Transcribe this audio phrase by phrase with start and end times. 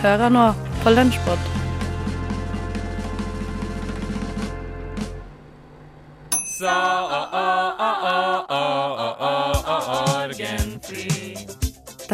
[0.00, 0.42] Du hører nå
[0.80, 1.40] på Lunsjpod.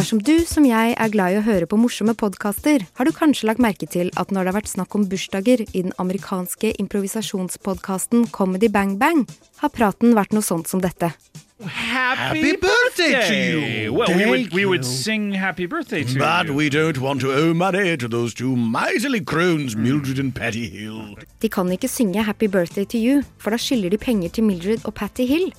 [0.07, 3.49] Dersom du som jeg er glad i å høre på morsomme podkaster, har du kanskje
[3.49, 8.29] lagt merke til at når det har vært snakk om bursdager i den amerikanske improvisasjonspodkasten
[8.31, 9.25] Comedy Bang Bang,
[9.65, 11.11] har praten vært noe sånt som dette.
[11.59, 13.91] Happy birthday to you.
[13.99, 16.55] Well, we would we would sing happy birthday to But you.
[16.55, 21.19] we don't want to owe money to those two miserly crones, Mildred and Patty Hill.
[21.43, 24.87] De kan ikke synge Happy Birthday to You, for da skylder de penger til Mildred
[24.87, 25.51] og Patty Hill.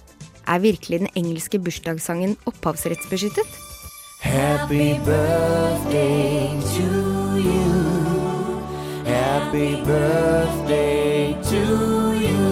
[0.47, 3.66] Er virkelig den engelske bursdagssangen opphavsrettsbeskyttet?
[4.19, 6.89] Happy birthday to
[7.37, 7.69] you.
[9.05, 11.63] Happy birthday to
[12.17, 12.47] you.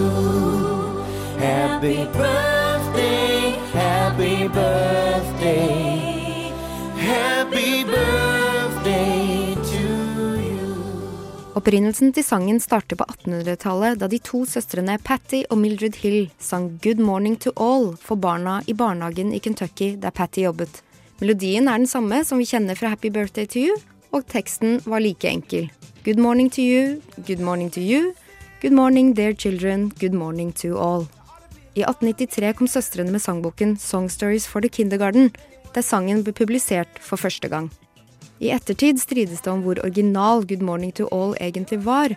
[1.38, 6.52] Happy birthday, happy birthday.
[6.96, 10.74] Happy birthday to you.
[11.54, 16.78] Opprinnelsen til sangen starter på 1800-tallet, da de to søstrene Patty og Mildred Hill sang
[16.82, 20.82] Good Morning to All for barna i barnehagen i Kentucky der Patty jobbet.
[21.16, 23.76] Melodien er den samme som vi kjenner fra Happy Birthday to You,
[24.12, 25.70] og teksten var like enkel.
[26.04, 28.12] Good morning to you, good morning to you,
[28.60, 31.06] good morning dear children, good morning to all.
[31.72, 35.32] I 1893 kom søstrene med sangboken Song Stories for the Kindergarten,
[35.72, 37.72] der sangen ble publisert for første gang.
[38.36, 42.12] I ettertid strides det om hvor original Good Morning to All egentlig var,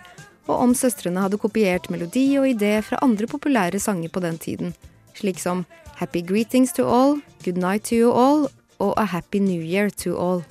[0.51, 4.75] og om søstrene hadde kopiert melodi og idé fra andre populære sanger på den tiden,
[5.15, 5.63] slik som
[6.03, 8.49] Happy Greetings to All, Good Night to You All
[8.79, 10.43] og A Happy New Year to All.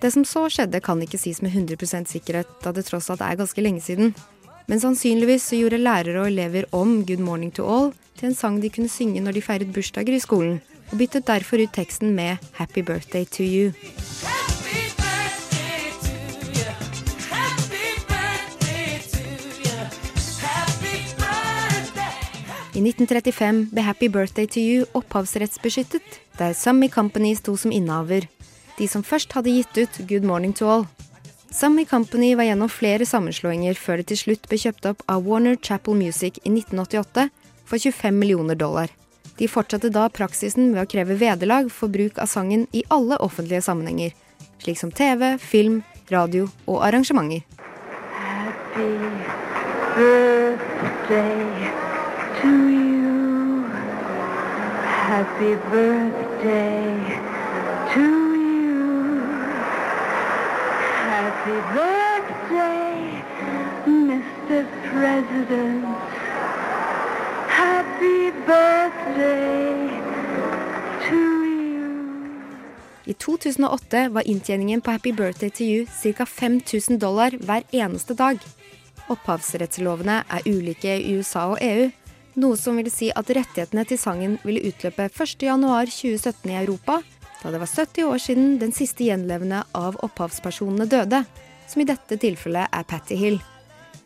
[0.00, 3.38] Det som så skjedde, kan ikke sies med 100% sikkerhet, da det tross alt er
[3.40, 4.14] ganske lenge siden.
[4.70, 8.60] Men sannsynligvis så gjorde lærere og elever om Good Morning to All til en sang
[8.62, 12.52] de kunne synge når de feiret bursdager i skolen, og byttet derfor ut teksten med
[12.58, 14.39] Happy Birthday to You.
[22.80, 26.02] I 1935 ble Happy Birthday to You opphavsrettsbeskyttet,
[26.38, 28.24] der Summy Company sto som innehaver.
[28.78, 30.86] De som først hadde gitt ut Good Morning to All.
[31.52, 35.60] Summy Company var gjennom flere sammenslåinger før det til slutt ble kjøpt opp av Warner
[35.60, 37.28] Chapel Music i 1988
[37.68, 38.88] for 25 millioner dollar.
[39.36, 43.60] De fortsatte da praksisen ved å kreve vederlag for bruk av sangen i alle offentlige
[43.68, 44.16] sammenhenger,
[44.64, 47.44] slik som TV, film, radio og arrangementer.
[48.16, 48.88] Happy
[50.00, 51.49] birthday
[55.20, 56.80] Happy birthday
[57.92, 58.06] to
[58.40, 59.20] you.
[61.12, 63.20] Happy birthday,
[63.84, 64.64] Mr.
[64.88, 65.84] President.
[67.48, 69.90] Happy birthday
[71.08, 71.92] to you.
[73.04, 76.26] I 2008 var inntjeningen på Happy Birthday to You ca.
[76.26, 78.38] 5000 dollar hver eneste dag.
[79.08, 81.90] Opphavsrettslovene er ulike i USA og EU,
[82.38, 87.00] noe som vil si at rettighetene til sangen ville utløpe 1.1.2017 i Europa,
[87.40, 91.24] da det var 70 år siden den siste gjenlevende av opphavspersonene døde,
[91.70, 93.40] som i dette tilfellet er Patty Hill.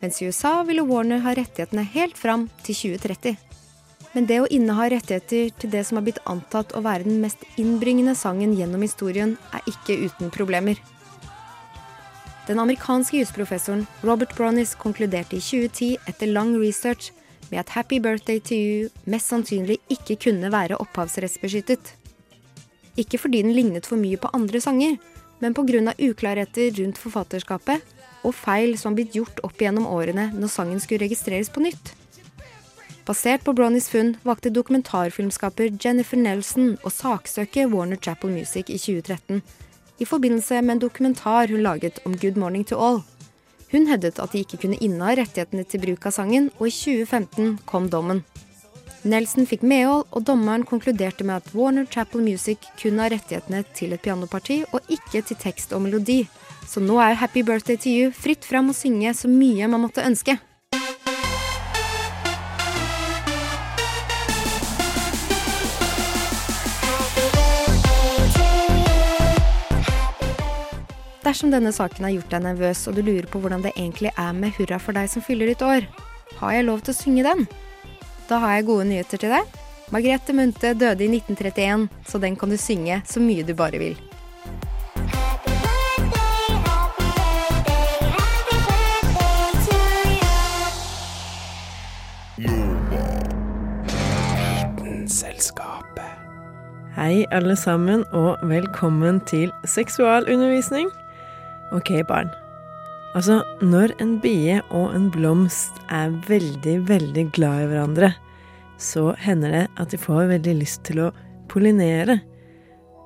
[0.01, 3.35] Mens i USA ville Warner ha rettighetene helt fram til 2030.
[4.15, 7.41] Men det å inneha rettigheter til det som har blitt antatt å være den mest
[7.59, 10.79] innbringende sangen gjennom historien, er ikke uten problemer.
[12.45, 17.11] Den amerikanske jusprofessoren Robert Bronis konkluderte i 2010 etter lang research
[17.51, 21.93] med at Happy Birthday to You mest sannsynlig ikke kunne være opphavsrettsbeskyttet.
[22.97, 24.97] Ikke fordi den lignet for mye på andre sanger,
[25.39, 25.93] men pga.
[25.99, 27.81] uklarheter rundt forfatterskapet
[28.23, 31.93] og feil som blitt gjort opp gjennom årene når sangen skulle registreres på nytt.
[33.05, 39.43] Basert på Bronnys funn valgte dokumentarfilmskaper Jennifer Nelson å saksøke Warner Chapel Music i 2013
[40.01, 43.03] i forbindelse med en dokumentar hun laget om Good Morning to All.
[43.71, 47.57] Hun hevdet at de ikke kunne inneha rettighetene til bruk av sangen, og i 2015
[47.69, 48.23] kom dommen.
[49.05, 53.93] Nelson fikk medhold, og dommeren konkluderte med at Warner Chapel Music kun har rettighetene til
[53.93, 56.23] et pianoparti og ikke til tekst og melodi.
[56.65, 60.05] Så nå er Happy Birthday to You fritt fram å synge så mye man måtte
[60.05, 60.39] ønske.
[71.25, 74.33] Dersom denne saken har gjort deg nervøs, og du lurer på hvordan det egentlig er
[74.37, 75.87] med Hurra for deg som fyller ditt år,
[76.37, 77.39] har jeg lov til å synge den?
[78.29, 79.55] Da har jeg gode nyheter til deg.
[79.89, 83.97] Margrethe Munthe døde i 1931, så den kan du synge så mye du bare vil.
[96.95, 100.93] Hei, alle sammen, og velkommen til seksualundervisning.
[101.73, 102.29] Ok, barn.
[103.15, 108.11] Altså, når en bie og en blomst er veldig, veldig glad i hverandre,
[108.77, 111.11] så hender det at de får veldig lyst til å
[111.51, 112.19] pollinere.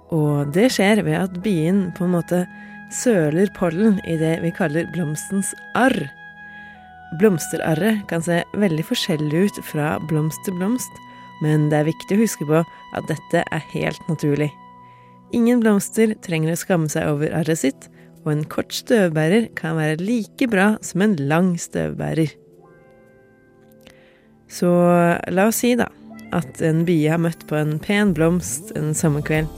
[0.09, 2.41] Og det skjer ved at bien på en måte
[2.89, 6.09] søler pollen i det vi kaller blomstens arr.
[7.21, 10.99] Blomsterarret kan se veldig forskjellig ut fra blomst til blomst,
[11.45, 14.49] men det er viktig å huske på at dette er helt naturlig.
[15.37, 17.89] Ingen blomster trenger å skamme seg over arret sitt,
[18.25, 22.33] og en kort støvbærer kan være like bra som en lang støvbærer.
[24.49, 24.69] Så
[25.29, 25.87] la oss si, da,
[26.35, 29.49] at en bie har møtt på en pen blomst en sommerkveld.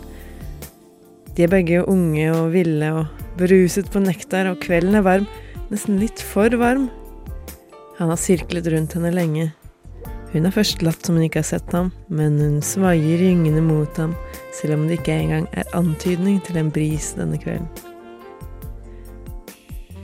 [1.36, 5.30] De er begge unge og ville og beruset på nektar, og kvelden er varm,
[5.72, 6.90] nesten litt for varm.
[8.02, 9.52] Han har sirklet rundt henne lenge.
[10.32, 14.00] Hun har først latt som hun ikke har sett ham, men hun svaier gyngende mot
[14.00, 14.16] ham,
[14.56, 17.91] selv om det ikke engang er antydning til en bris denne kvelden.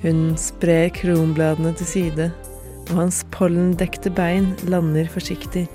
[0.07, 2.30] Hun sprer kronbladene til side,
[2.88, 5.65] og hans pollendekte bein lander forsiktig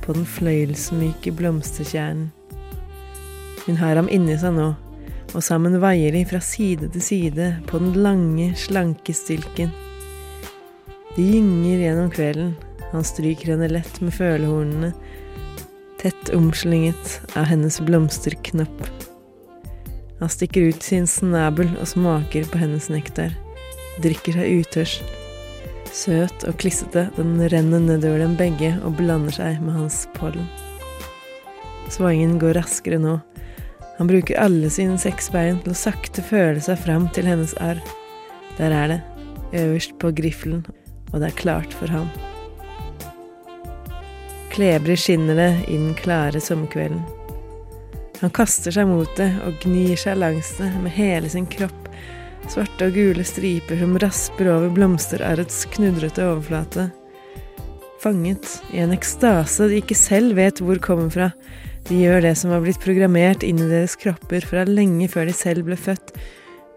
[0.00, 2.30] på den fløyelsmyke blomsterkjernen.
[3.66, 4.70] Hun har ham inni seg nå,
[5.36, 9.76] og sammen vaier de fra side til side på den lange, slanke stilken.
[11.12, 12.56] De gynger gjennom kvelden,
[12.94, 14.94] han stryker henne lett med følehornene,
[16.00, 18.86] tett omslynget av hennes blomsterknopp.
[20.16, 23.36] Han stikker ut sin snabel og smaker på hennes nektar,
[24.00, 25.18] drikker seg utørst.
[25.92, 30.48] Søt og klissete, den renner nedover dem begge og blander seg med hans pollen.
[31.92, 33.18] Svangen går raskere nå.
[33.98, 37.82] Han bruker alle sine seks bein til å sakte føle seg fram til hennes arr.
[38.56, 39.00] Der er det,
[39.52, 40.64] øverst på griffelen,
[41.12, 42.08] og det er klart for ham.
[44.52, 47.04] Klebrig skinner det i den klare sommerkvelden.
[48.22, 51.81] Han kaster seg mot det og gnir seg langs det med hele sin kropp.
[52.50, 56.88] Svarte og gule striper som rasper over blomsterarrets knudrete overflate.
[58.02, 61.28] Fanget i en ekstase de ikke selv vet hvor kommer fra.
[61.86, 65.36] De gjør det som har blitt programmert inn i deres kropper fra lenge før de
[65.36, 66.12] selv ble født,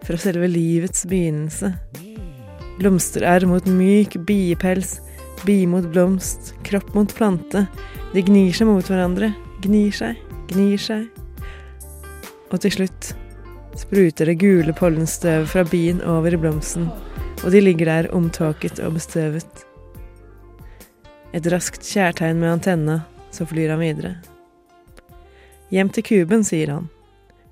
[0.05, 1.73] fra selve livets begynnelse.
[2.77, 4.99] Blomsterarr mot myk biepels,
[5.47, 7.65] bie mot blomst, kropp mot plante.
[8.13, 9.33] De gnir seg mot hverandre,
[9.65, 10.21] gnir seg,
[10.53, 11.05] gnir seg.
[12.53, 13.15] Og til slutt
[13.77, 16.87] spruter det gule pollenstøvet fra bien over i blomsten,
[17.43, 19.65] og de ligger der omtåket og bestøvet.
[21.35, 23.01] Et raskt kjærtegn med antenna,
[23.31, 24.15] så flyr han videre.
[25.73, 26.89] Hjem til kuben, sier han.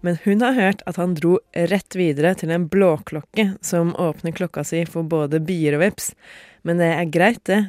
[0.04, 1.38] Men hun har hørt at han dro
[1.72, 6.12] rett videre til en blåklokke som åpner klokka si for både bier og veps,
[6.64, 7.62] men det er greit, det.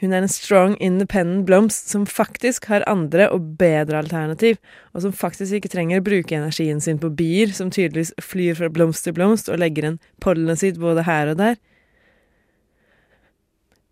[0.00, 4.56] Hun er en strong, independent blomst som faktisk har andre og bedre alternativ,
[4.94, 8.70] og som faktisk ikke trenger å bruke energien sin på bier, som tydeligvis flyr fra
[8.72, 11.60] blomst til blomst og legger igjen pollenet sitt både her og der.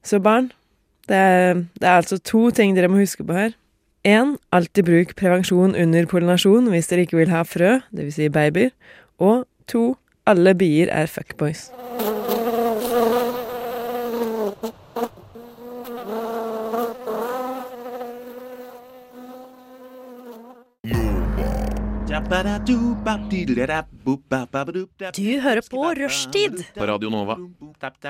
[0.09, 0.49] Så barn,
[1.09, 3.57] det er, det er altså to ting dere må huske på her.
[4.09, 8.17] En, alltid bruk prevensjon under pollinasjon hvis dere ikke vil ha frø, dvs.
[8.17, 8.73] Si babyer.
[9.21, 9.91] Og to,
[10.29, 11.69] alle bier er fuckboys.
[25.13, 26.65] Du hører på Rushtid.
[26.75, 27.37] På Radio Nova.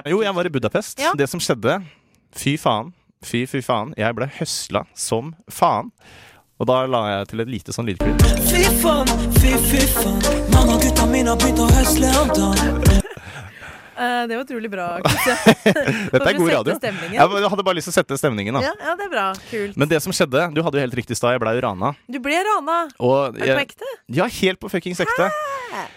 [0.07, 1.01] Jo, jeg var i Budapest.
[1.03, 1.11] Ja.
[1.19, 1.81] Det som skjedde
[2.31, 2.93] Fy faen.
[3.27, 3.91] Fy, fy faen.
[3.99, 5.91] Jeg ble høsla som faen.
[6.63, 8.23] Og da la jeg til et lite sånn lydklipp.
[8.47, 10.23] Fy faen, fy, fy faen.
[10.55, 13.18] Mamma og gutta mine har begynt å høsle om dagen.
[13.99, 14.87] Eh, det var utrolig bra.
[15.03, 16.77] Dette er god radio.
[16.79, 18.63] Jeg hadde bare lyst til å sette stemningen, da.
[18.69, 19.25] Ja, ja, det er bra.
[19.51, 19.79] Kult.
[19.81, 21.35] Men det som skjedde Du hadde jo helt riktig i stad.
[21.35, 21.91] Jeg blei rana.
[22.07, 22.77] Du ble rana.
[23.03, 23.91] Og Er det på ekte?
[24.21, 25.29] ja, helt på fuckings ekte.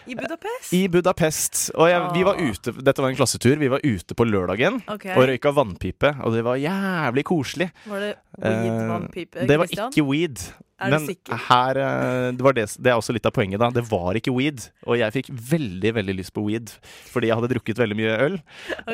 [0.09, 0.73] I Budapest?
[0.75, 1.61] I Budapest.
[1.77, 3.55] Og jeg, vi var ute Dette var en klassetur.
[3.61, 5.13] Vi var ute på lørdagen okay.
[5.15, 7.69] og røyka vannpipe, og det var jævlig koselig.
[7.87, 9.43] Var det Eh, weed-vannpipe?
[9.45, 10.39] det var ikke weed.
[10.81, 11.37] Er du sikker?
[11.47, 13.69] her eh, det, var det, det er også litt av poenget, da.
[13.75, 14.65] Det var ikke weed.
[14.87, 16.71] Og jeg fikk veldig, veldig lyst på weed
[17.11, 18.35] fordi jeg hadde drukket veldig mye øl.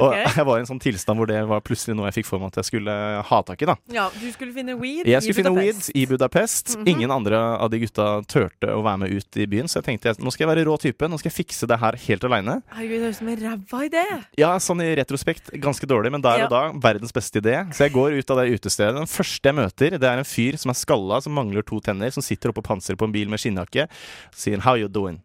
[0.02, 2.42] Og jeg var i en sånn tilstand hvor det var plutselig noe jeg fikk for
[2.44, 2.96] meg at jeg skulle
[3.30, 3.76] ha tak i, da.
[3.94, 5.92] Ja, du skulle finne weed Jeg i finne Budapest.
[5.94, 6.76] weed i Budapest.
[6.78, 6.88] Mhm.
[6.94, 10.16] Ingen andre av de gutta turte å være med ut i byen, så jeg tenkte
[10.16, 11.08] at nå skal jeg være rå type.
[11.10, 12.58] Nå skal jeg fikse det her helt aleine.
[12.74, 14.04] Herregud, det høres ut som en ræva idé.
[14.40, 16.46] Ja, sånn i retrospekt ganske dårlig, men der Ja.
[16.48, 17.56] og da verdens beste idé.
[17.74, 18.96] Så jeg går ut av det utestedet.
[18.98, 22.10] Den første jeg møter, det er en fyr som er skalla, som mangler to tenner,
[22.12, 23.88] som sitter oppå panseret på en bil med skinnjakke.
[24.34, 25.20] Så sier han 'How you doing?'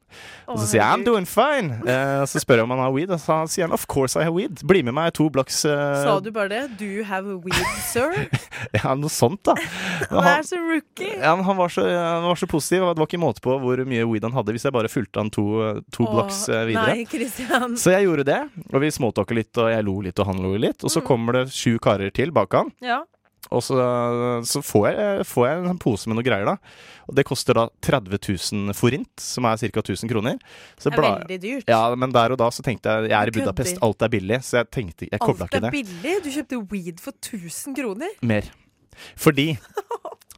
[0.48, 1.80] Og så sier jeg 'I'm doing fine'.
[1.88, 4.24] Eh, så spør jeg om han har weed, og så sier han 'Of course I
[4.24, 4.64] have weed'.
[4.66, 6.78] Bli med meg to blocks eh, Sa du bare det?
[6.78, 8.28] Do you have weed, sir?
[8.84, 9.54] Ja, noe sånt, da.
[10.10, 11.18] Han, er så rookie.
[11.18, 12.80] Ja, han var, så, han var så positiv.
[12.94, 15.30] Det var ikke måte på hvor mye weed han hadde hvis jeg bare fulgte han
[15.30, 15.44] to,
[15.92, 16.94] to Åh, blocks eh, videre.
[16.94, 17.76] Nei, Christian.
[17.76, 18.40] Så jeg gjorde det,
[18.72, 20.82] og vi småtalka litt, og jeg lo litt, og han lo litt.
[20.84, 21.06] Og så Mm.
[21.06, 23.02] kommer det sju karer til bak han, Ja.
[23.50, 23.76] Og så,
[24.46, 26.54] så får, jeg, får jeg en pose med noe greier, da.
[27.10, 29.82] Og det koster da 30 000 forint, som er ca.
[29.82, 30.38] 1000 kroner.
[30.78, 31.68] Så Det er bla- veldig dyrt.
[31.68, 34.38] Ja, men der og da så tenkte jeg jeg er i Budapest, alt er billig,
[34.46, 36.14] så jeg tenkte Jeg kobla Alt er billig.
[36.24, 38.14] Du kjøpte weed for 1000 kroner.
[38.22, 38.46] mer.
[39.16, 39.58] Fordi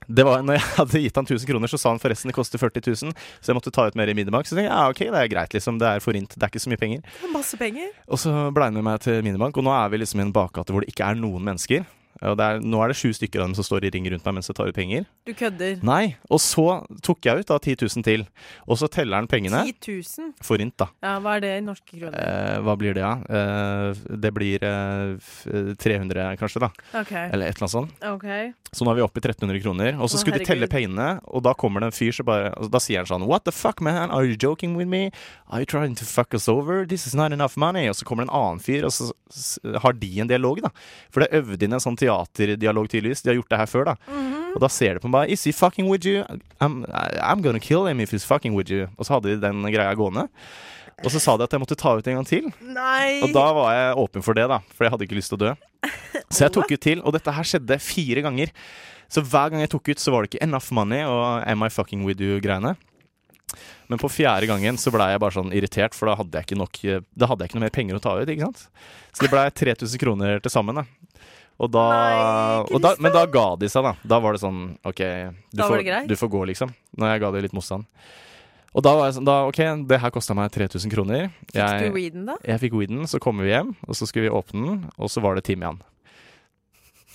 [0.09, 2.61] det var, når jeg hadde gitt han 1000 kroner, så sa han forresten det koster
[2.61, 4.47] 40 000, så jeg måtte ta ut mer i Minibank.
[4.49, 5.79] Så tenkte jeg ja, ok, det er greit, liksom.
[5.81, 6.35] Det er forint.
[6.37, 7.01] Det er ikke så mye penger.
[7.21, 7.93] Det er Masse penger.
[8.09, 10.33] Og så blei han med meg til Minibank, og nå er vi liksom i en
[10.35, 11.85] bakgate hvor det ikke er noen mennesker.
[12.23, 14.25] Og det er, nå er det sju stykker av dem som står i ring rundt
[14.25, 15.05] meg mens jeg tar ut penger.
[15.27, 15.81] Du kødder.
[15.83, 18.27] Nei, Og så tok jeg ut da 10 000 til,
[18.69, 19.65] og så teller han pengene.
[19.81, 20.33] 10 000?
[20.45, 20.89] Forint, da.
[21.03, 22.15] Ja, hva er det i norske kroner?
[22.21, 23.15] Eh, hva blir det, da?
[23.19, 23.41] Ja?
[23.41, 26.71] Eh, det blir eh, 300, kanskje, da.
[27.01, 27.13] OK.
[27.13, 27.95] Eller et eller annet sånt.
[28.05, 28.29] ok
[28.75, 29.99] Så nå er vi oppe i 1300 kroner.
[30.03, 32.81] Og så skulle de telle pengene, og da kommer det en fyr som bare Da
[32.83, 34.11] sier han sånn What the fuck, man?
[34.11, 35.11] Are you joking with me?
[35.49, 36.85] Are you trying to fuck us over?
[36.87, 37.89] This is not enough money.
[37.89, 39.13] Og så kommer det en annen fyr, og så
[39.83, 40.71] har de en dialog, da.
[41.15, 43.25] For det øvde inn en sånn teaterdialog, tydeligvis.
[43.25, 43.97] De har gjort det her før, da.
[44.11, 44.31] Mhm.
[44.55, 45.33] Og da ser de på meg.
[45.35, 46.23] Is he fucking with you?
[46.63, 46.85] I'm,
[47.19, 48.87] I'm gonna kill him if he's fucking with you.
[48.99, 50.29] Og så hadde de den greia gående.
[51.03, 52.47] Og så sa de at jeg måtte ta ut en gang til.
[52.63, 53.19] Nei!
[53.27, 54.61] Og da var jeg åpen for det, da.
[54.71, 55.53] For jeg hadde ikke lyst til å dø.
[56.31, 58.53] Så jeg tok ut til, og dette her skjedde fire ganger.
[59.11, 61.71] Så hver gang jeg tok ut, så var det ikke enough money og am I
[61.73, 62.77] fucking with you-greiene.
[63.91, 66.57] Men på fjerde gangen så blei jeg bare sånn irritert, for da hadde jeg ikke
[66.57, 66.79] nok
[67.21, 68.63] Da hadde jeg ikke noe mer penger å ta ut, ikke sant.
[69.13, 70.87] Så det blei 3000 kroner til sammen, da.
[71.63, 73.93] Og da, Nei, og da Men da ga de seg, da.
[74.05, 75.01] Da var det sånn OK,
[75.55, 76.73] du, får, du får gå, liksom.
[76.99, 77.85] Når jeg ga dem litt motstand.
[78.75, 81.29] Og da var jeg sånn da, OK, det her kosta meg 3000 kroner.
[81.53, 82.35] Fikk Jeg- du weeden, da?
[82.45, 85.23] jeg fikk weeden, så kommer vi hjem, og så skulle vi åpne den, og så
[85.23, 85.79] var det timian.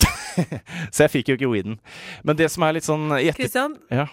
[0.94, 1.76] så jeg fikk jo ikke weeden.
[2.24, 4.06] Men det som er litt sånn Kristian, Ja.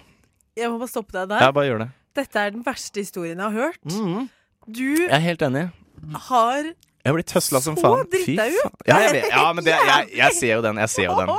[0.58, 1.52] jeg må bare stoppe deg Ja, der.
[1.56, 1.90] bare gjør det.
[2.18, 3.84] Dette er den verste historien jeg har hørt.
[3.86, 4.30] Mhm.
[4.68, 5.72] Du Jeg er helt enig.
[6.28, 6.74] har
[7.08, 8.04] Jeg blir tøsla som Så faen.
[8.12, 8.78] dritt drita ut.
[8.90, 9.28] Ja, jeg vet.
[9.32, 10.82] ja, men det, jeg, jeg ser jo den.
[10.84, 11.32] Jeg ser jo den.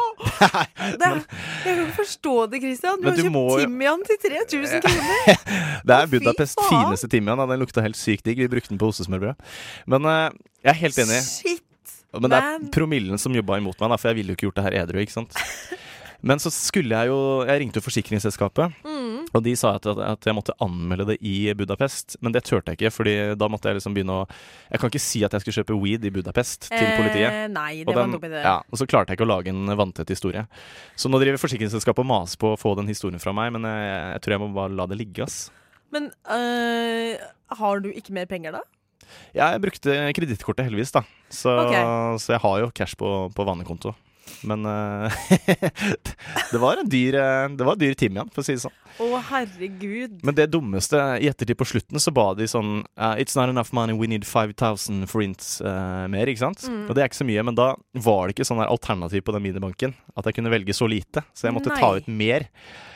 [1.02, 3.02] det Jeg kan forstå det, Christian.
[3.02, 5.42] Du har kjøpt må timian til 3000 kroner.
[5.84, 7.44] Det er Budapest fineste timian.
[7.44, 8.40] Den lukta helt sykt digg.
[8.46, 9.36] Vi brukte den på ostesmørbrød.
[9.92, 10.30] Men uh,
[10.64, 11.20] jeg er helt enig.
[11.28, 11.64] Shit.
[12.16, 14.58] Men det er promillen som jobba imot meg, da, for jeg ville jo ikke gjort
[14.62, 15.02] det her edru.
[15.04, 15.36] ikke sant?
[16.24, 18.97] Men så skulle jeg jo Jeg ringte jo forsikringsselskapet, Mm.
[19.36, 22.16] Og de sa at, at jeg måtte anmelde det i Budapest.
[22.24, 24.26] Men det turte jeg ikke, Fordi da måtte jeg liksom begynne å
[24.70, 27.28] Jeg kan ikke si at jeg skulle kjøpe weed i Budapest til politiet.
[27.28, 29.74] Eh, nei, det Og, den, var ja, og så klarte jeg ikke å lage en
[29.78, 30.46] vanntett historie.
[30.96, 33.92] Så nå driver forsikringsselskapet og maser på å få den historien fra meg, men jeg,
[34.14, 35.28] jeg tror jeg må bare la det ligge.
[35.28, 35.38] ass.
[35.94, 37.14] Men øh,
[37.60, 38.64] har du ikke mer penger, da?
[39.36, 41.04] Ja, jeg brukte kredittkortet heldigvis, da.
[41.32, 41.84] Så, okay.
[42.20, 43.94] så jeg har jo cash på, på vannekonto.
[44.48, 45.18] Men eh,
[46.52, 48.74] det var en dyr eh, Det var en dyr timian, for å si det sånn.
[48.98, 50.18] Å, herregud.
[50.26, 53.72] Men det dummeste i ettertid på slutten, så ba de sånn eh, It's not enough
[53.76, 56.66] money, we need 5000 forints uh, mer, ikke sant?
[56.66, 56.84] Mm.
[56.88, 57.70] Og det er ikke så mye, men da
[58.08, 59.96] var det ikke sånn der alternativ på den minibanken.
[60.18, 61.22] At jeg kunne velge så lite.
[61.32, 62.48] Så jeg måtte ta ut mer.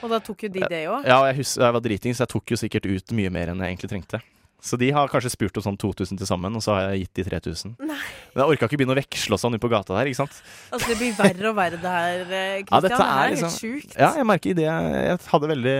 [0.03, 1.07] Og da tok jo de det òg?
[1.07, 3.63] Ja, jeg, husker, jeg var driting, så jeg tok jo sikkert ut mye mer enn
[3.63, 4.23] jeg egentlig trengte.
[4.63, 7.19] Så de har kanskje spurt om sånn 2000 til sammen, og så har jeg gitt
[7.19, 7.73] de 3000.
[7.83, 7.97] Nei.
[8.31, 10.37] Men jeg orka ikke begynne å veksle og sånn ute på gata der, ikke sant.
[10.71, 12.71] Altså, det blir verre og verre det her, Kristian.
[12.71, 13.99] Ja, dette det her er er liksom- helt sjukt.
[13.99, 15.77] Ja, jeg merker i det Jeg hadde veldig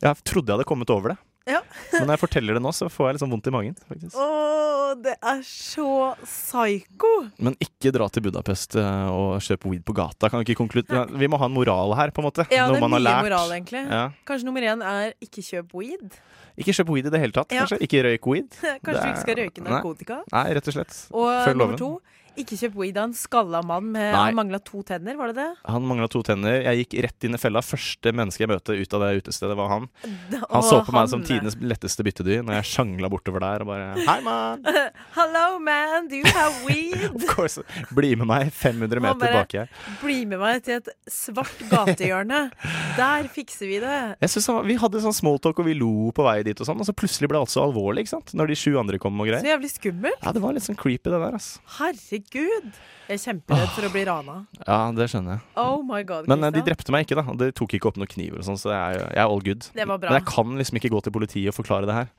[0.00, 1.18] Jeg trodde jeg hadde kommet over det.
[1.46, 1.60] Ja.
[1.92, 4.16] Men når jeg forteller det nå, så får jeg litt sånn vondt i magen, faktisk.
[4.18, 5.86] Å, det er så
[6.24, 7.10] psycho!
[7.42, 10.30] Men ikke dra til Budapest eh, og kjøpe weed på gata.
[10.32, 12.46] Kan ikke konkludere Vi må ha en moral her, på en måte.
[12.50, 13.28] Ja, Noe det er man har mye lært.
[13.28, 13.84] moral, egentlig.
[13.86, 14.02] Ja.
[14.28, 16.18] Kanskje nummer én er ikke kjøp weed.
[16.56, 17.62] Ikke kjøp weed i det hele tatt, Ja.
[17.66, 17.78] kanskje.
[17.86, 18.50] Ikke røyk weed.
[18.86, 20.20] Kanskje Det du ikke skal røyke narkotika.
[20.32, 20.98] Nei, rett og slett.
[21.14, 21.82] Og Følg nummer loven.
[21.82, 22.00] to,
[22.36, 24.24] Ikke kjøp weed av en skalla mann med Nei.
[24.28, 25.48] Han mangla to tenner, var det det?
[25.72, 26.58] Han mangla to tenner.
[26.66, 27.62] Jeg gikk rett inn i fella.
[27.64, 29.86] Første menneske jeg møtte ut av det utestedet, var han.
[30.50, 33.70] Han så på meg som han- tidenes letteste byttedyr når jeg sjangla bortover der og
[33.70, 34.64] bare Hei, mann!
[35.16, 37.06] Hello, man, do you have weed?
[37.16, 37.62] Of course.
[37.96, 39.72] Bli med meg 500 meter bare- bak her.
[40.02, 42.42] Bli med meg til et svart gatehjørne.
[42.98, 43.96] Der fikser vi det.
[44.20, 46.80] Jeg synes han, Vi hadde sånn smalltalk, og vi lo på vei dit, og sånn
[46.82, 48.34] Og så plutselig ble alt så alvorlig, ikke sant?
[48.36, 50.20] Når de sju andre kom og Så jævlig skummelt.
[50.22, 51.60] Ja, det var litt sånn creepy, det der, altså.
[51.78, 52.25] Herregud.
[52.34, 54.36] Jeg er kjemperedd for å bli rana.
[54.66, 55.44] Ja, det skjønner jeg.
[55.62, 57.36] Oh my god, Men eh, de drepte meg ikke, da.
[57.38, 59.68] De tok ikke opp noen kniver og sånn, så jeg jeg er all good.
[59.76, 60.10] Det var bra.
[60.10, 62.10] Men jeg kan liksom ikke gå til politiet og forklare det her.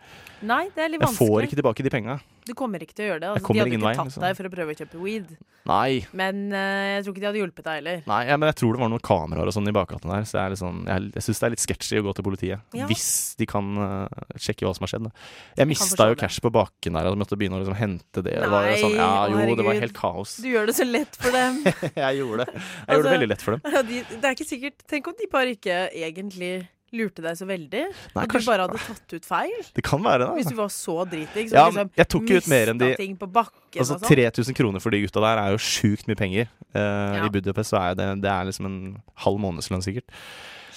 [0.48, 1.28] Nei, det er litt vanskelig.
[1.28, 2.20] Jeg får ikke tilbake de penga.
[2.48, 3.30] Du kommer ikke til å gjøre det.
[3.34, 4.26] Altså, de hadde ikke vei, tatt liksom.
[4.26, 5.32] deg for å prøve å kjøpe weed.
[5.68, 5.90] Nei.
[6.16, 8.04] Men uh, jeg tror ikke de hadde hjulpet deg heller.
[8.08, 10.40] Nei, ja, men jeg tror det var noen kameraer og sånn i bakgaten der, så
[10.40, 12.78] jeg, sånn, jeg, jeg syns det er litt sketchy å gå til politiet.
[12.78, 12.88] Ja.
[12.92, 15.10] Hvis de kan uh, sjekke hva som har skjedd.
[15.10, 15.28] Da.
[15.60, 18.38] Jeg mista jo cash på bakken der, og måtte begynne å liksom hente det.
[18.38, 20.38] det var sånn, ja, jo, det var helt kaos.
[20.44, 21.62] Du gjør det så lett for dem.
[22.06, 22.56] jeg gjorde det.
[22.56, 23.78] Jeg Altså- gjorde det veldig lett for dem.
[23.92, 26.52] De, det er ikke sikkert Tenk om de bare ikke egentlig
[26.96, 27.82] lurte deg så veldig.
[28.16, 29.58] Nei, At du bare hadde tatt ut feil.
[29.76, 30.28] Det kan være det.
[30.38, 30.56] Hvis Altså.
[30.56, 31.52] du var så dritings.
[31.52, 34.02] Ja, og liksom jeg tok jo ut mer enn de- ting på bakken Altså og
[34.02, 34.10] sånn.
[34.32, 36.48] 3000 kroner for de gutta der er jo sjukt mye penger.
[36.76, 36.80] Uh,
[37.18, 37.26] Ja.
[37.26, 40.08] I Budapest så er det, det er liksom en halv månedslønn sikkert.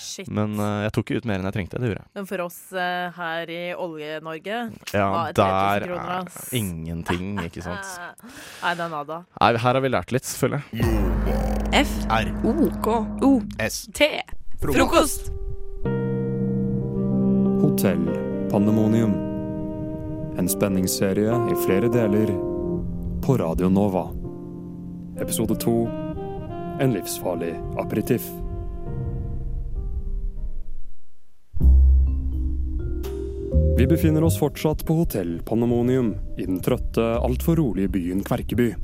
[0.00, 0.28] Shit.
[0.28, 1.78] Men uh, jeg tok jo ut mer enn jeg trengte.
[1.78, 2.08] Det gjorde jeg.
[2.16, 4.56] Men for oss uh, her i Olje-Norge
[4.92, 6.48] Ja, 3000 der kroner, er ass.
[6.52, 7.86] ingenting, ikke sant.
[8.64, 9.20] Nei, det er nada.
[9.40, 10.82] Nei, her har vi lært litt, føler jeg.
[11.84, 11.92] F.
[12.10, 12.32] R.
[12.42, 12.70] O.
[12.82, 12.96] K.
[13.22, 13.42] O.
[13.60, 13.86] S.
[13.94, 14.10] T.
[14.60, 15.30] Frokost.
[17.80, 18.08] Hotell
[18.50, 19.12] Pandemonium.
[20.38, 22.26] En spenningsserie i flere deler
[23.22, 24.10] på Radio Nova.
[25.20, 25.88] Episode to
[26.80, 28.26] En livsfarlig aperitiff.
[33.78, 38.74] Vi befinner oss fortsatt på Hotell Pandemonium i den trøtte, altfor rolige byen Kverkeby.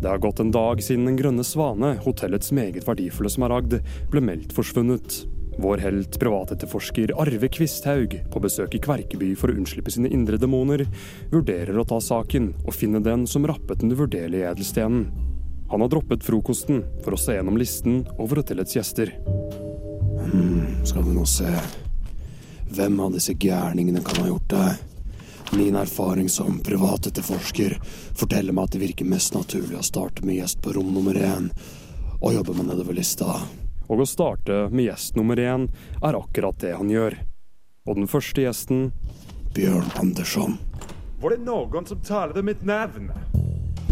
[0.00, 4.56] Det har gått en dag siden Den grønne svane, hotellets meget verdifulle smaragd, ble meldt
[4.56, 5.26] forsvunnet.
[5.58, 10.86] Vår helt privatetterforsker Arve Kvisthaug, på besøk i Kverkeby for å unnslippe sine indre demoner,
[11.30, 15.06] vurderer å ta saken og finne den som rappet den uvurderlige edelstenen.
[15.70, 19.14] Han har droppet frokosten for å se gjennom listen over hotellets gjester.
[20.24, 21.50] Hmm, skal vi nå se.
[22.74, 24.68] Hvem av disse gærningene kan ha gjort det?
[25.54, 27.76] Min erfaring som privatetterforsker
[28.18, 31.52] forteller meg at det virker mest naturlig å starte med gjest på rom nummer én
[32.20, 33.36] og jobbe meg nedover lista.
[33.94, 35.68] Og å starte med gjest nummer én
[36.02, 37.14] er akkurat det han gjør.
[37.86, 38.88] Og den første gjesten
[39.54, 40.56] Bjørn Andersson.
[41.22, 43.12] Var det noen som talte mitt navn?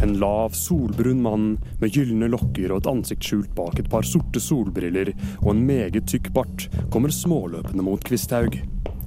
[0.02, 1.44] En lav, solbrun mann
[1.78, 5.12] med gylne lokker og et ansikt skjult bak et par sorte solbriller
[5.44, 8.58] og en meget tykk bart kommer småløpende mot Kvisthaug.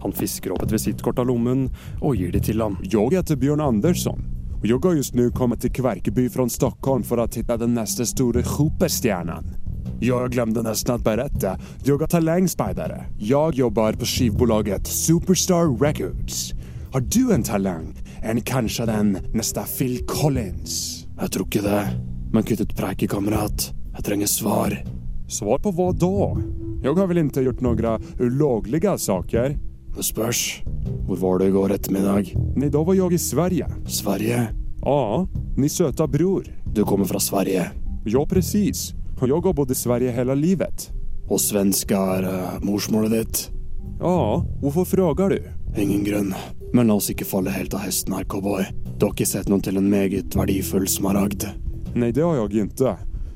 [0.05, 1.67] Han fisker opp et visittkort av lommen
[1.99, 2.79] og gir det til ham.
[2.87, 4.23] Jeg heter Bjørn Andersson
[4.61, 8.07] Og jeg har just nå kommet til Kverkeby fra Stockholm for å titte den neste
[8.07, 9.54] store superstjärnan.
[9.99, 11.59] Jag glömde nästan att berätta.
[11.83, 13.05] Jag är talangspidare.
[13.17, 16.53] Jag jobbar på skivbolaget Superstar Records.
[16.91, 17.93] Har du en talang?
[18.23, 21.05] En kanske den nästa Phil Collins?
[21.21, 21.87] Jeg tror ikke det.
[22.33, 23.73] Men kutt ut preiket, kamerat.
[23.95, 24.83] Jeg trenger svar.
[25.27, 26.41] Svar på vad då?
[26.83, 29.57] Jag har väl inte gjort några olagliga saker?
[29.97, 30.61] Det spørs.
[31.07, 32.23] Hvor var du i går ettermiddag?
[32.55, 33.67] Nej, då var jag i Sverige.
[33.87, 34.47] Sverige?
[34.81, 35.27] Ja,
[35.57, 36.43] ni söta bror.
[36.73, 37.71] Du kommer fra Sverige.
[38.05, 38.93] Ja, precis.
[39.21, 40.91] Och jag har bott i Sverige hela livet.
[41.27, 43.51] Og svenska er uh, morsmålet ditt?
[43.99, 45.43] Ja, hvorfor frågar du?
[45.77, 46.33] Ingen grunn.
[46.73, 48.65] Men la oss ikke falle helt av hesten her, cowboy.
[48.99, 51.47] Du har ikke sett noen til en meget verdifull smaragd?
[51.95, 52.95] Nei, det har jeg ikke.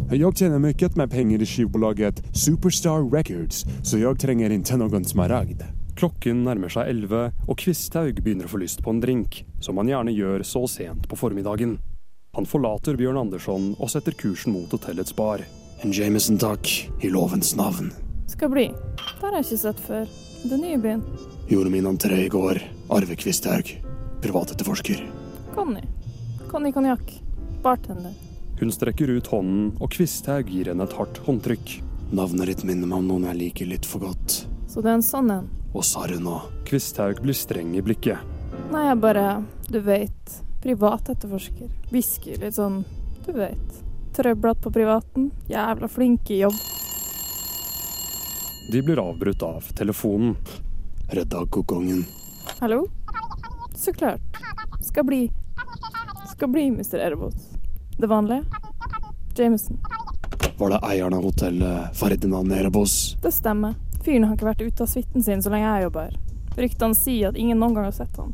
[0.09, 5.63] Jeg tjener mye med penger i skivbolaget Superstar Records, så jeg trenger ikke noen smaragd.
[5.99, 9.91] Klokken nærmer seg elleve, og Kvisthaug begynner å få lyst på en drink, som han
[9.91, 11.77] gjerne gjør så sent på formiddagen.
[12.37, 15.43] Han forlater Bjørn Andersson og setter kursen mot hotellets bar.
[15.81, 16.91] En Jameson, takk.
[16.99, 17.93] I lovens navn.
[18.27, 18.65] Skal bli.
[18.97, 20.09] Det har jeg ikke sett før.
[20.49, 21.03] Er nye byen.
[21.47, 22.59] Gjorde min entré i går.
[22.91, 23.71] Arve Kvisthaug.
[24.19, 25.05] Privatetterforsker.
[25.55, 25.85] Conny.
[26.51, 27.13] Conny konjakk.
[27.63, 28.11] Bartender.
[28.59, 31.77] Hun strekker ut hånden, og Kvisthaug gir henne et hardt håndtrykk.
[32.11, 34.41] Navnet ditt minner meg om noen jeg liker litt for godt.
[34.67, 35.49] Så det er en sånn en.
[35.71, 36.37] Og sa hun nå.
[36.67, 38.19] Kvisthaug blir streng i blikket.
[38.73, 39.27] Nei, jeg bare
[39.71, 40.39] Du veit.
[40.59, 41.69] Privatetterforsker.
[41.93, 42.81] Hvisker Litt sånn
[43.23, 43.85] Du veit.
[44.15, 45.32] Trøblete på privaten.
[45.48, 46.58] Jævla flinke i jobb.
[48.72, 50.36] De blir avbrutt av telefonen.
[51.10, 52.06] Redda kokongen.
[52.60, 52.88] Hallo?
[53.76, 54.22] Så klart.
[54.82, 55.32] Skal bli.
[56.36, 56.95] Skal bli, Mr.
[56.95, 57.34] Erebos.
[57.98, 58.43] Det vanlige?
[59.36, 59.78] Jameson.
[60.58, 63.17] Var det eieren av hotellet Ferdinand Erebos?
[63.22, 63.76] Det stemmer.
[64.06, 66.19] Fyren har ikke vært ute av suiten sin så lenge jeg jobber her.
[66.60, 68.34] Ryktene sier at ingen noen gang har sett han.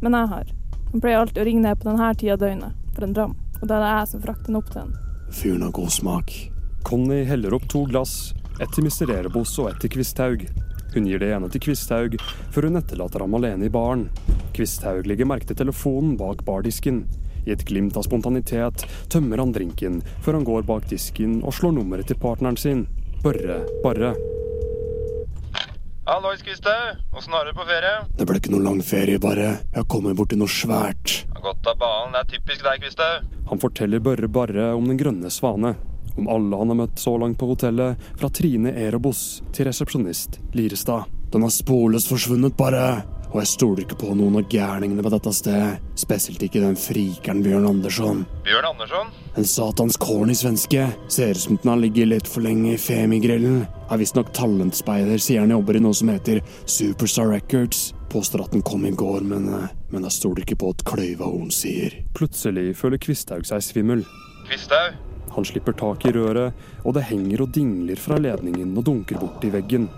[0.00, 0.52] Men jeg har.
[0.92, 3.36] Han pleier alltid å ringe ned på denne tida av døgnet for en dram.
[3.60, 4.94] Og da er det jeg som frakter han opp til han.
[5.32, 6.50] Fyren har god smak.
[6.82, 9.10] Conny heller opp to glass, ett til Mr.
[9.10, 10.46] Erebos og ett til Kvisthaug.
[10.94, 12.14] Hun gir det ene til Kvisthaug,
[12.54, 14.06] før hun etterlater ham alene i baren.
[14.56, 17.04] Kvisthaug legger merke til telefonen bak bardisken.
[17.46, 21.76] I et glimt av spontanitet tømmer han drinken, før han går bak disken og slår
[21.76, 22.86] nummeret til partneren sin.
[23.26, 24.14] Børre Barre.
[26.06, 27.02] Hallois, Kvisthaug.
[27.18, 27.94] Åssen har du det på ferie?
[28.14, 29.56] Det ble ikke noe lang ferie, bare.
[29.58, 31.24] Jeg har kommet borti noe svært.
[31.42, 32.14] Godt av banen.
[32.14, 33.35] Det er typisk deg, Kvisthaug.
[33.50, 35.74] Han forteller Børre Barre om Den grønne svane.
[36.16, 41.10] Om alle han har møtt så langt på hotellet, fra Trine Erebos til resepsjonist Lirestad.
[41.32, 43.02] Den har sporløst forsvunnet, bare.
[43.32, 45.82] Og jeg stoler ikke på noen av gærningene på dette stedet.
[45.98, 48.22] Spesielt ikke den frikeren Bjørn Andersson.
[48.46, 49.10] Bjørn Andersson?
[49.36, 50.86] En satans corny svenske.
[51.12, 53.66] Ser ut som den har ligget litt for lenge i Femigrillen.
[53.90, 57.90] Er visstnok talentspeider, sier han jobber i noe som heter Superstar Records.
[58.12, 61.26] Påstår at den kom i går, men, eh, men jeg stoler ikke på at kløyva
[61.26, 62.04] hun sier.
[62.14, 64.04] Plutselig føler Kvisthaug seg svimmel.
[64.46, 64.94] Kvisthaug?
[65.36, 69.44] Han slipper tak i røret, og det henger og dingler fra ledningen og dunker bort
[69.44, 69.90] i veggen.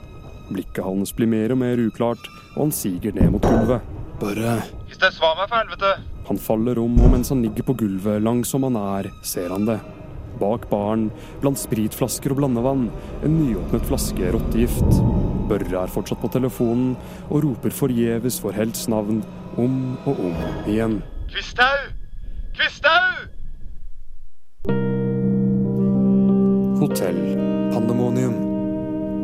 [0.48, 2.24] Blikket hans blir mer og mer uklart,
[2.56, 3.84] og han siger ned mot gulvet.
[4.18, 4.56] Bare
[4.88, 5.92] Kvisthaug, svar meg for helvete!
[6.28, 9.68] Han faller om, og mens han ligger på gulvet, lang som han er, ser han
[9.68, 9.78] det.
[10.40, 11.08] Bak baren,
[11.42, 12.88] blant spritflasker og blandevann,
[13.22, 15.00] en nyåpnet flaske rottegift.
[15.48, 16.92] Børre er fortsatt på telefonen
[17.30, 19.22] og roper forgjeves for helts navn
[19.56, 21.00] om og om igjen.
[21.32, 21.88] Kvisthaug!
[22.58, 23.26] Kvisthaug!
[26.78, 27.20] Hotell
[27.72, 28.36] Pandemonium.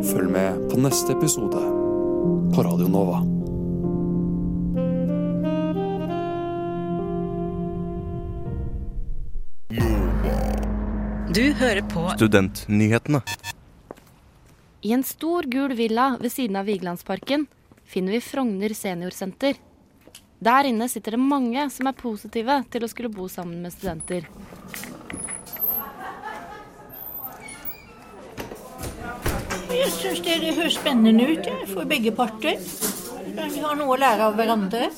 [0.04, 1.60] Følg med på neste episode
[2.54, 3.20] på Radio Nova.
[11.34, 13.20] Du hører på Studentnyhetene.
[14.84, 17.46] I en stor gul villa ved siden av Vigelandsparken
[17.88, 19.56] finner vi Frogner seniorsenter.
[20.44, 24.28] Der inne sitter det mange som er positive til å skulle bo sammen med studenter.
[29.72, 32.60] Jeg syns det, det høres spennende ut for begge parter.
[32.60, 34.92] De har noe å lære av hverandre.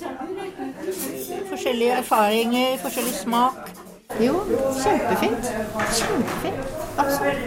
[1.54, 3.75] Forskjellige erfaringer, forskjellig smak.
[4.20, 4.40] Jo,
[4.82, 5.50] kjempefint.
[5.92, 6.76] Kjempefint.
[6.96, 7.38] Absolutt.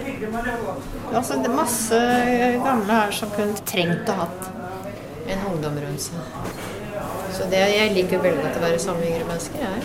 [1.13, 1.99] Altså, det er masse
[2.63, 4.49] gamle her som kunne trengt å hatt
[5.29, 6.19] en ungdom rundt seg.
[7.34, 9.65] Så det, jeg liker veldig godt å være sammen med yngre mennesker.
[9.65, 9.79] Jeg.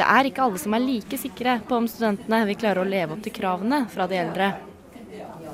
[0.00, 3.16] Det er ikke alle som er like sikre på om studentene vil klare å leve
[3.16, 4.52] opp til kravene fra de eldre.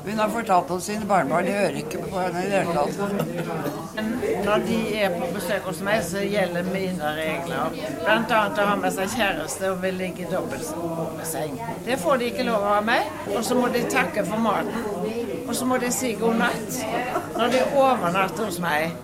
[0.07, 4.45] Hun har fortalt om sine barnebarn, de hører ikke på henne i det hele tatt.
[4.45, 7.75] Når de er på besøk hos meg, så gjelder mine regler.
[8.05, 11.59] Blant annet å ha med seg kjæreste og vil ligge i dobbeltseng.
[11.89, 13.11] Det får de ikke lov av meg.
[13.35, 14.87] Og så må de takke for maten.
[15.49, 16.81] Og så må de si god natt
[17.35, 18.95] når de overnatter hos meg.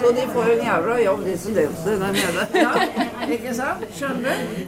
[0.00, 2.50] Så de får en jævla jobb, de som delte det der nede.
[2.64, 3.90] Ja, ikke sant?
[3.92, 4.60] Skjønner du?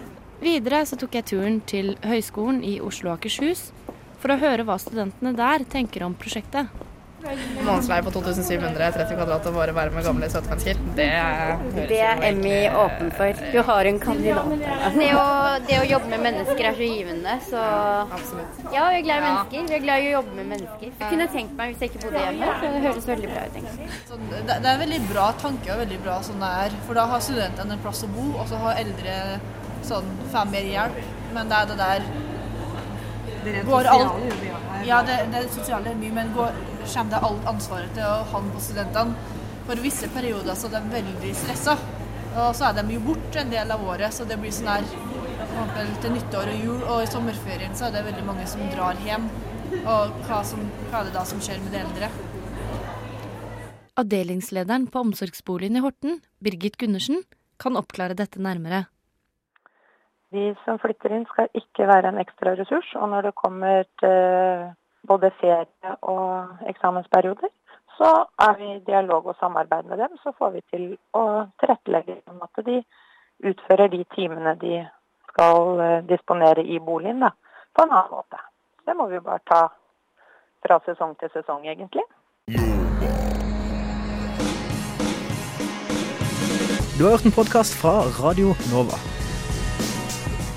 [0.42, 3.70] Videre så tok jeg turen til Høgskolen i Oslo og Akershus
[4.22, 6.70] for å høre hva studentene der tenker om prosjektet.
[7.22, 10.80] Månedsleie på 2700, 30 kvadrat og bare være med gamle, søte mennesker.
[10.98, 11.04] Det,
[11.76, 13.42] Det er Emmy åpen for.
[13.52, 14.48] Du har en kandidat.
[14.96, 15.22] Det å,
[15.68, 17.62] det å jobbe med mennesker er så givende, så
[18.74, 19.70] Ja, vi er glad i mennesker.
[19.70, 20.88] Vi er glad i å jobbe med mennesker.
[20.90, 23.62] Jeg kunne tenkt meg hvis jeg ikke bodde hjemme, så det høres veldig bra ut,
[23.62, 23.88] egentlig.
[24.10, 26.78] Det, det er en veldig bra tanke og veldig bra sånn det er.
[26.88, 29.16] For da har studentene en plass å bo, og så har eldre
[29.86, 31.02] sånn får mer hjelp.
[31.36, 32.10] Men det er det der
[33.42, 34.84] Det rent går sosiale alt- gjør vi her.
[34.86, 38.50] Ja, det, det sosiale er mye, men går, kommer det alt ansvaret til å han
[38.54, 39.38] på studentene.
[39.66, 41.76] For visse perioder så er de veldig stressa.
[42.32, 44.86] Og så er de jo borte en del av året, så det blir sånn her
[46.02, 46.80] til nyttår og jul.
[46.88, 49.28] Og i sommerferien så er det veldig mange som drar hjem.
[49.82, 52.10] Og hva, som, hva er det da som skjer med de eldre?
[54.00, 57.22] Avdelingslederen på omsorgsboligen i Horten, Birgit Gundersen,
[57.60, 58.86] kan oppklare dette nærmere.
[60.32, 62.88] De som flytter inn skal ikke være en ekstra ressurs.
[62.96, 64.70] Og når det kommer til
[65.08, 67.52] både ferie og eksamensperioder,
[67.98, 68.10] så
[68.46, 70.16] er vi i dialog og samarbeid med dem.
[70.22, 71.24] Så får vi til å
[71.60, 72.80] tilrettelegge om at de
[73.50, 74.80] utfører de timene de
[75.32, 77.32] skal eh, disponere i boligen da,
[77.76, 78.40] på en annen måte.
[78.86, 79.62] Det må vi bare ta
[80.62, 82.04] fra sesong til sesong, egentlig.
[86.98, 89.11] Du har hørt en podkast fra Radio Nova.